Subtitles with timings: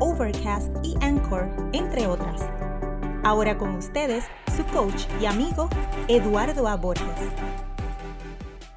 [0.00, 2.48] Overcast y Anchor, entre otras.
[3.24, 4.24] Ahora con ustedes,
[4.56, 5.68] su coach y amigo,
[6.06, 6.76] Eduardo A.
[6.76, 7.04] Borges.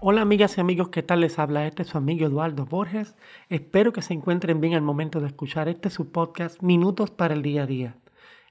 [0.00, 1.66] Hola amigas y amigos, ¿qué tal les habla?
[1.66, 3.16] Este es su amigo Eduardo Borges.
[3.50, 7.42] Espero que se encuentren bien al momento de escuchar este su podcast Minutos para el
[7.42, 7.96] Día a Día.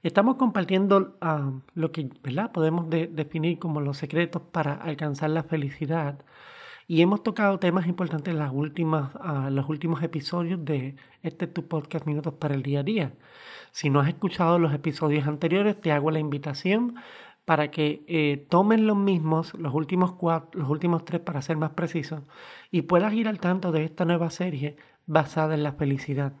[0.04, 2.52] Estamos compartiendo ah, lo que ¿verdad?
[2.52, 6.20] podemos definir como los secretos para alcanzar la felicidad
[6.90, 11.68] y hemos tocado temas importantes en las últimas, uh, los últimos episodios de este tu
[11.68, 13.12] podcast Minutos para el Día a Día.
[13.70, 16.96] Si no has escuchado los episodios anteriores, te hago la invitación
[17.44, 21.70] para que eh, tomen los mismos, los últimos cuatro, los últimos tres para ser más
[21.70, 22.22] precisos,
[22.72, 24.74] y puedas ir al tanto de esta nueva serie
[25.06, 26.32] basada en la felicidad.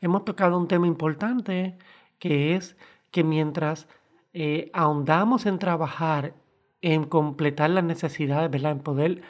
[0.00, 1.76] Hemos tocado un tema importante
[2.18, 2.78] que es
[3.10, 3.88] que mientras
[4.32, 6.32] eh, ahondamos en trabajar
[6.80, 8.72] en completar las necesidades, ¿verdad?
[8.72, 9.22] en poder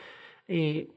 [0.48, 0.88] eh,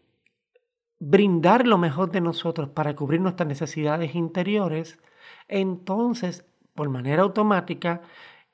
[1.00, 5.00] brindar lo mejor de nosotros para cubrir nuestras necesidades interiores,
[5.48, 8.02] entonces, por manera automática,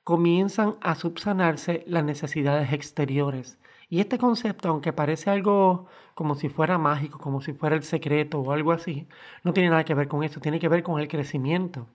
[0.03, 3.59] comienzan a subsanarse las necesidades exteriores.
[3.89, 8.39] Y este concepto, aunque parece algo como si fuera mágico, como si fuera el secreto
[8.39, 9.07] o algo así,
[9.43, 11.87] no tiene nada que ver con eso, tiene que ver con el crecimiento.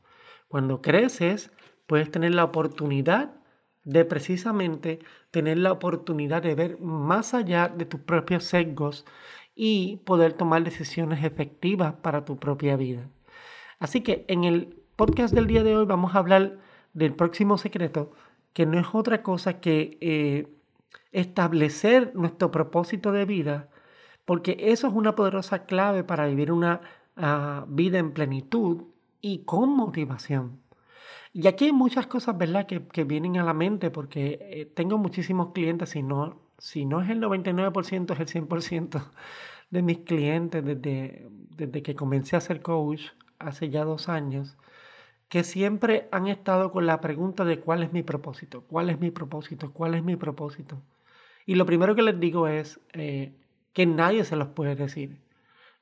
[0.48, 1.50] Cuando creces,
[1.86, 3.34] puedes tener la oportunidad
[3.85, 9.05] de precisamente tener la oportunidad de ver más allá de tus propios sesgos
[9.55, 13.09] y poder tomar decisiones efectivas para tu propia vida.
[13.79, 16.59] Así que en el podcast del día de hoy vamos a hablar
[16.95, 18.13] del próximo secreto,
[18.53, 20.47] que no es otra cosa que eh,
[21.11, 23.69] establecer nuestro propósito de vida,
[24.25, 26.81] porque eso es una poderosa clave para vivir una
[27.17, 28.85] ah, vida en plenitud
[29.21, 30.61] y con motivación.
[31.35, 34.98] Y aquí hay muchas cosas, ¿verdad?, que, que vienen a la mente porque eh, tengo
[34.98, 39.03] muchísimos clientes, si no, si no es el 99%, es el 100%
[39.71, 43.03] de mis clientes desde, desde que comencé a ser coach
[43.39, 44.57] hace ya dos años,
[45.29, 49.11] que siempre han estado con la pregunta de cuál es mi propósito, cuál es mi
[49.11, 50.83] propósito, cuál es mi propósito.
[51.47, 53.33] Y lo primero que les digo es eh,
[53.73, 55.22] que nadie se los puede decir.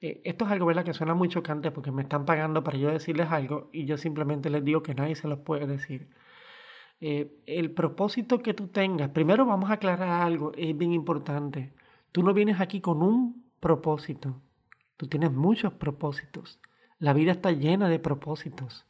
[0.01, 0.85] Eh, esto es algo ¿verdad?
[0.85, 4.49] que suena muy chocante porque me están pagando para yo decirles algo y yo simplemente
[4.51, 6.09] les digo que nadie se los puede decir.
[7.01, 11.73] Eh, el propósito que tú tengas, primero vamos a aclarar algo, es bien importante.
[12.13, 14.41] Tú no vienes aquí con un propósito,
[14.97, 16.61] tú tienes muchos propósitos.
[16.99, 18.87] La vida está llena de propósitos.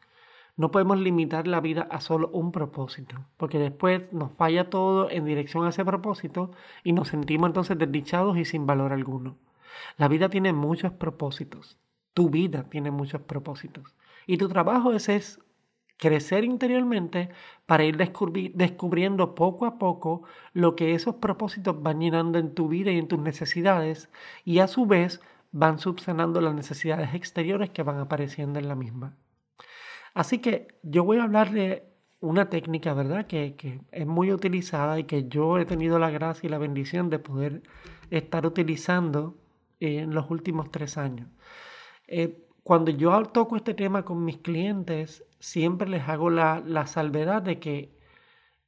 [0.57, 5.25] No podemos limitar la vida a solo un propósito, porque después nos falla todo en
[5.25, 6.51] dirección a ese propósito
[6.85, 9.37] y nos sentimos entonces desdichados y sin valor alguno.
[9.97, 11.79] La vida tiene muchos propósitos.
[12.15, 13.95] Tu vida tiene muchos propósitos.
[14.27, 15.41] Y tu trabajo es, es
[15.97, 17.29] crecer interiormente
[17.67, 20.23] para ir descubriendo poco a poco
[20.53, 24.09] lo que esos propósitos van llenando en tu vida y en tus necesidades
[24.45, 25.21] y a su vez
[25.53, 29.17] van subsanando las necesidades exteriores que van apareciendo en la misma.
[30.15, 31.85] Así que yo voy a hablar de
[32.21, 33.27] una técnica, ¿verdad?
[33.27, 37.11] Que, que, es muy utilizada y que yo he tenido la gracia y la bendición
[37.11, 37.63] de poder
[38.11, 39.37] estar utilizando
[39.81, 41.29] en los últimos tres años.
[42.07, 47.43] Eh, cuando yo toco este tema con mis clientes, siempre les hago la, la salvedad
[47.43, 47.99] de que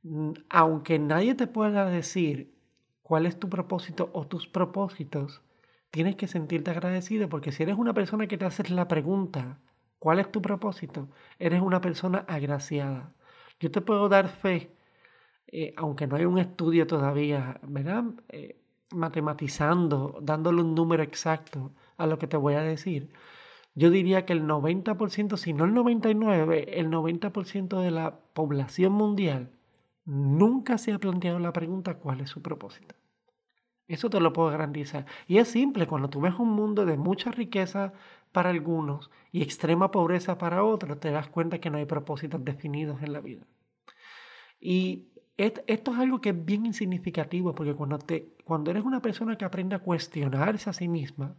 [0.02, 2.54] mm, aunque nadie te pueda decir
[3.02, 5.42] cuál es tu propósito o tus propósitos,
[5.90, 9.60] tienes que sentirte agradecido porque si eres una persona que te haces la pregunta,
[9.98, 11.08] ¿cuál es tu propósito?
[11.38, 13.14] Eres una persona agraciada.
[13.60, 14.74] Yo te puedo dar fe,
[15.48, 18.04] eh, aunque no hay un estudio todavía, ¿verdad?
[18.30, 18.61] Eh,
[18.92, 23.10] matematizando, dándole un número exacto a lo que te voy a decir,
[23.74, 29.50] yo diría que el 90%, si no el 99%, el 90% de la población mundial
[30.04, 32.94] nunca se ha planteado la pregunta cuál es su propósito.
[33.88, 35.06] Eso te lo puedo garantizar.
[35.26, 37.92] Y es simple, cuando tú ves un mundo de mucha riqueza
[38.32, 43.02] para algunos y extrema pobreza para otros, te das cuenta que no hay propósitos definidos
[43.02, 43.46] en la vida.
[44.60, 45.11] Y
[45.42, 49.44] esto es algo que es bien insignificativo porque cuando, te, cuando eres una persona que
[49.44, 51.34] aprende a cuestionarse a sí misma,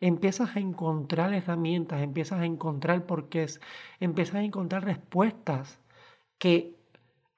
[0.00, 3.60] empiezas a encontrar herramientas, empiezas a encontrar porqués,
[3.98, 5.78] empiezas a encontrar respuestas
[6.38, 6.76] que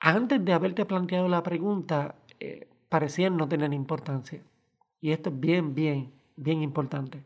[0.00, 4.42] antes de haberte planteado la pregunta eh, parecían no tener importancia.
[5.00, 7.24] Y esto es bien, bien, bien importante.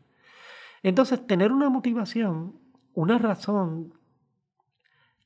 [0.81, 2.53] Entonces, tener una motivación,
[2.93, 3.93] una razón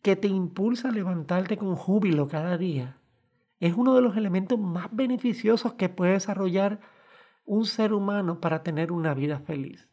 [0.02, 2.98] que te impulsa a levantarte con júbilo cada día,
[3.62, 6.82] es uno de los elementos más beneficiosos que puede desarrollar
[7.46, 9.88] un ser humano para tener una vida feliz.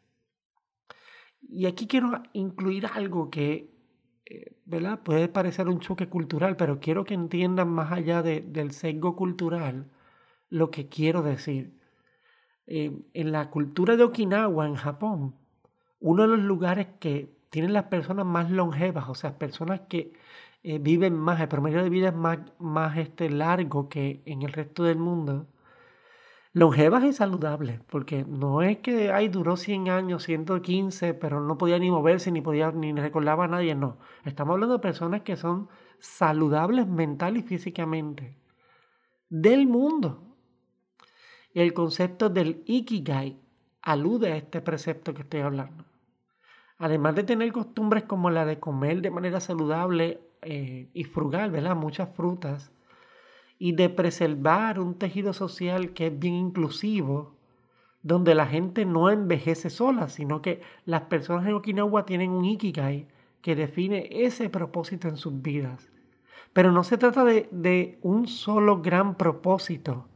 [1.47, 3.69] Y aquí quiero incluir algo que
[4.25, 5.01] eh, ¿verdad?
[5.03, 9.85] puede parecer un choque cultural, pero quiero que entiendan más allá del sesgo cultural
[10.49, 11.77] lo que quiero decir.
[12.65, 15.35] Eh, en la cultura de Okinawa, en Japón,
[15.99, 20.13] uno de los lugares que tienen las personas más longevas, o sea, personas que
[20.63, 24.51] eh, viven más, el promedio de vida es más, más este, largo que en el
[24.51, 25.47] resto del mundo,
[26.53, 31.79] longevas y saludables, porque no es que ay, duró 100 años, 115, pero no podía
[31.79, 33.99] ni moverse, ni podía ni recordaba a nadie, no.
[34.25, 35.69] Estamos hablando de personas que son
[35.99, 38.37] saludables mental y físicamente
[39.29, 40.23] del mundo.
[41.53, 43.39] El concepto del ikigai
[43.81, 45.85] alude a este precepto que estoy hablando.
[46.77, 51.75] Además de tener costumbres como la de comer de manera saludable eh, y frugal, ¿verdad?
[51.75, 52.71] Muchas frutas,
[53.57, 57.35] y de preservar un tejido social que es bien inclusivo,
[58.01, 63.07] donde la gente no envejece sola, sino que las personas en Okinawa tienen un ikigai
[63.41, 65.91] que define ese propósito en sus vidas.
[66.53, 70.07] Pero no se trata de, de un solo gran propósito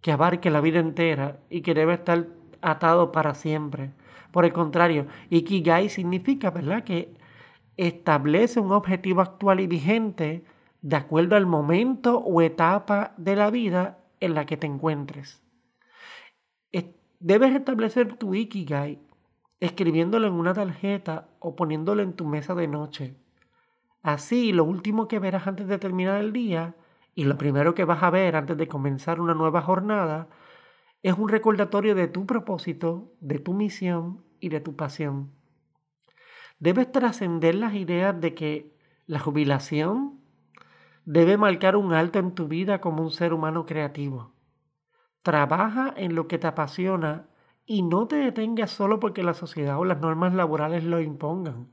[0.00, 2.28] que abarque la vida entera y que debe estar
[2.62, 3.92] atado para siempre.
[4.32, 7.12] Por el contrario, Ikigai significa, ¿verdad?, que
[7.78, 10.44] establece un objetivo actual y vigente
[10.82, 15.42] de acuerdo al momento o etapa de la vida en la que te encuentres.
[17.20, 19.00] Debes establecer tu Ikigai
[19.58, 23.16] escribiéndolo en una tarjeta o poniéndolo en tu mesa de noche.
[24.02, 26.76] Así, lo último que verás antes de terminar el día
[27.16, 30.28] y lo primero que vas a ver antes de comenzar una nueva jornada
[31.02, 35.32] es un recordatorio de tu propósito, de tu misión y de tu pasión.
[36.60, 38.74] Debes trascender las ideas de que
[39.06, 40.20] la jubilación
[41.04, 44.32] debe marcar un alto en tu vida como un ser humano creativo.
[45.22, 47.26] Trabaja en lo que te apasiona
[47.64, 51.68] y no te detengas solo porque la sociedad o las normas laborales lo impongan.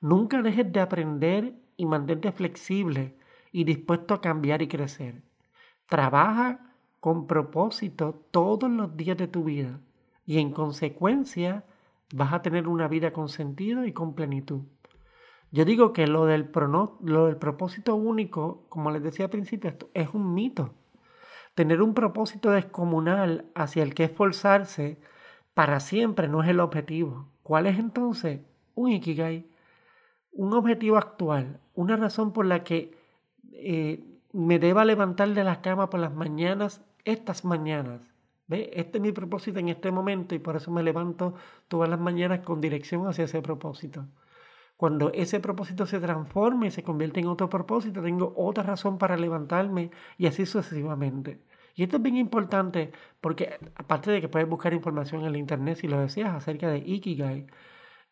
[0.00, 3.16] Nunca dejes de aprender y mantente flexible
[3.50, 5.22] y dispuesto a cambiar y crecer.
[5.86, 9.80] Trabaja con propósito todos los días de tu vida
[10.24, 11.64] y en consecuencia
[12.12, 14.62] vas a tener una vida con sentido y con plenitud.
[15.50, 16.50] Yo digo que lo del,
[17.00, 20.74] lo del propósito único, como les decía al principio, es un mito.
[21.54, 24.98] Tener un propósito descomunal hacia el que esforzarse
[25.54, 27.28] para siempre no es el objetivo.
[27.44, 28.40] ¿Cuál es entonces?
[28.74, 29.46] Un ikigai.
[30.32, 32.98] Un objetivo actual, una razón por la que
[33.52, 38.00] eh, me deba levantar de la cama por las mañanas estas mañanas.
[38.46, 38.70] ¿Ve?
[38.74, 41.34] Este es mi propósito en este momento y por eso me levanto
[41.68, 44.06] todas las mañanas con dirección hacia ese propósito.
[44.76, 49.16] Cuando ese propósito se transforme y se convierte en otro propósito, tengo otra razón para
[49.16, 51.40] levantarme y así sucesivamente.
[51.76, 55.78] Y esto es bien importante porque aparte de que puedes buscar información en el internet
[55.78, 57.46] si lo deseas acerca de Ikigai,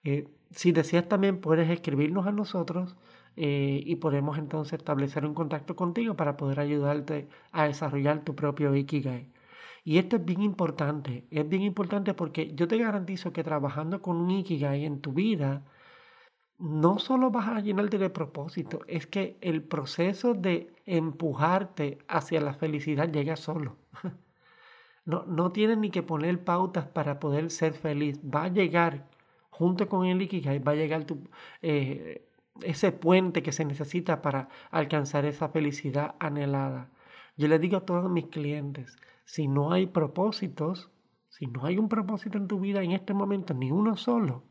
[0.04, 2.96] eh, si deseas también puedes escribirnos a nosotros
[3.36, 8.74] eh, y podemos entonces establecer un contacto contigo para poder ayudarte a desarrollar tu propio
[8.74, 9.28] Ikigai.
[9.84, 14.16] Y esto es bien importante, es bien importante porque yo te garantizo que trabajando con
[14.16, 15.62] un Ikigai en tu vida,
[16.58, 22.54] no solo vas a llenarte de propósito, es que el proceso de empujarte hacia la
[22.54, 23.76] felicidad llega solo.
[25.04, 28.20] No, no tienes ni que poner pautas para poder ser feliz.
[28.22, 29.08] Va a llegar
[29.50, 31.18] junto con el Ikigai, va a llegar tu,
[31.60, 32.24] eh,
[32.62, 36.88] ese puente que se necesita para alcanzar esa felicidad anhelada.
[37.36, 40.90] Yo le digo a todos mis clientes, si no hay propósitos,
[41.28, 44.44] si no hay un propósito en tu vida en este momento, ni uno solo,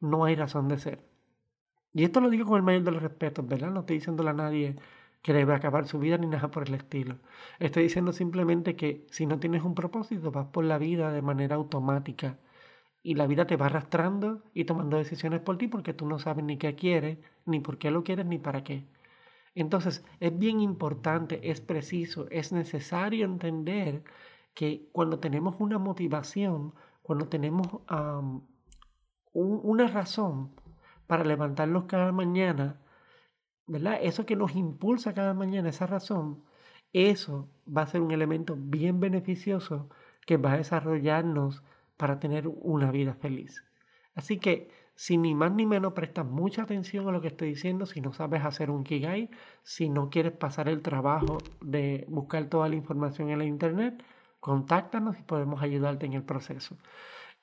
[0.00, 1.08] no hay razón de ser.
[1.92, 3.70] Y esto lo digo con el mayor de los respetos, ¿verdad?
[3.70, 4.76] No estoy diciéndole a nadie
[5.22, 7.16] que debe acabar su vida ni nada por el estilo.
[7.58, 11.56] Estoy diciendo simplemente que si no tienes un propósito, vas por la vida de manera
[11.56, 12.38] automática
[13.02, 16.44] y la vida te va arrastrando y tomando decisiones por ti porque tú no sabes
[16.44, 18.84] ni qué quieres, ni por qué lo quieres, ni para qué.
[19.60, 24.04] Entonces, es bien importante, es preciso, es necesario entender
[24.54, 27.66] que cuando tenemos una motivación, cuando tenemos
[29.32, 30.54] una razón
[31.08, 32.80] para levantarnos cada mañana,
[33.66, 33.98] ¿verdad?
[34.00, 36.44] Eso que nos impulsa cada mañana, esa razón,
[36.92, 39.88] eso va a ser un elemento bien beneficioso
[40.24, 41.64] que va a desarrollarnos
[41.96, 43.64] para tener una vida feliz.
[44.14, 47.86] Así que, si ni más ni menos prestas mucha atención a lo que estoy diciendo,
[47.86, 49.30] si no sabes hacer un Kigai,
[49.62, 54.02] si no quieres pasar el trabajo de buscar toda la información en la internet,
[54.40, 56.76] contáctanos y podemos ayudarte en el proceso.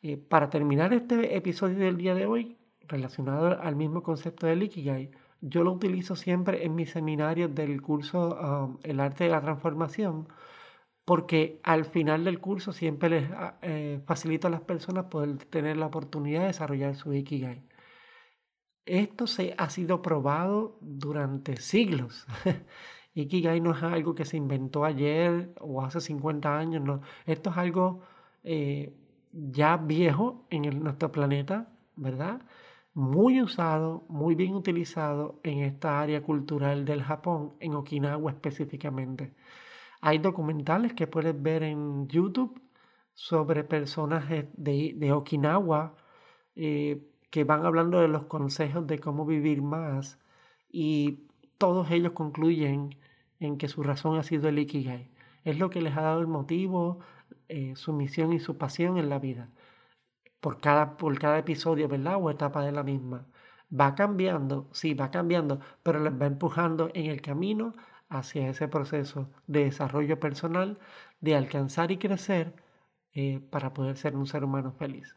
[0.01, 2.57] Eh, para terminar este episodio del día de hoy,
[2.89, 8.35] relacionado al mismo concepto del Ikigai, yo lo utilizo siempre en mis seminarios del curso
[8.35, 10.27] um, El arte de la transformación,
[11.05, 15.77] porque al final del curso siempre les ah, eh, facilito a las personas poder tener
[15.77, 17.63] la oportunidad de desarrollar su Ikigai.
[18.85, 22.27] Esto se ha sido probado durante siglos.
[23.15, 27.01] Ikigai no es algo que se inventó ayer o hace 50 años.
[27.25, 28.01] Esto es algo
[28.43, 28.93] eh,
[29.31, 32.41] ya viejo en nuestro planeta, ¿verdad?
[32.93, 39.33] Muy usado, muy bien utilizado en esta área cultural del Japón, en Okinawa específicamente.
[40.01, 42.61] Hay documentales que puedes ver en YouTube
[43.13, 45.95] sobre personas de, Okinawa
[46.55, 50.19] eh, que van hablando de los consejos de cómo vivir más
[50.69, 52.95] y todos ellos concluyen
[53.39, 55.09] en que su razón ha sido el Ikigai.
[55.43, 56.99] Es lo que les ha dado el motivo,
[57.47, 59.49] eh, su misión y su pasión en la vida.
[60.39, 62.17] Por cada, por cada episodio, ¿verdad?
[62.19, 63.25] O etapa de la misma.
[63.77, 67.73] Va cambiando, sí, va cambiando, pero les va empujando en el camino
[68.09, 70.79] hacia ese proceso de desarrollo personal,
[71.21, 72.53] de alcanzar y crecer
[73.13, 75.15] eh, para poder ser un ser humano feliz.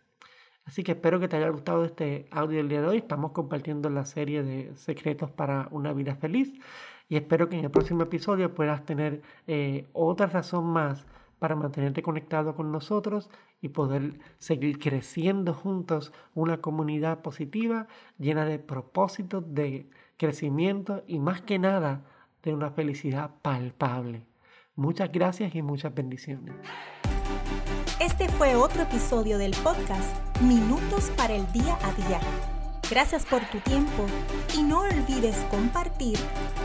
[0.65, 2.99] Así que espero que te haya gustado este audio del día de hoy.
[2.99, 6.53] Estamos compartiendo la serie de secretos para una vida feliz
[7.09, 11.07] y espero que en el próximo episodio puedas tener eh, otra razón más
[11.39, 13.31] para mantenerte conectado con nosotros
[13.63, 17.87] y poder seguir creciendo juntos una comunidad positiva
[18.19, 22.05] llena de propósitos, de crecimiento y más que nada
[22.43, 24.27] de una felicidad palpable.
[24.77, 26.55] Muchas gracias y muchas bendiciones.
[28.01, 32.21] Este fue otro episodio del podcast Minutos para el Día a Día.
[32.91, 34.07] Gracias por tu tiempo
[34.57, 36.17] y no olvides compartir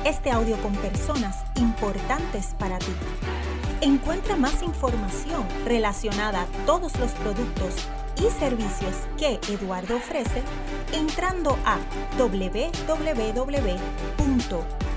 [0.06, 2.94] este audio con personas importantes para ti.
[3.82, 7.75] Encuentra más información relacionada a todos los productos
[8.18, 10.44] y servicios que Eduardo ofrece
[10.94, 11.77] entrando a